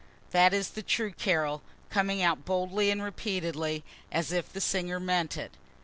[0.31, 5.37] that is a true carol, coming out boldly and repeatedly, as if the singer meant
[5.37, 5.51] it.)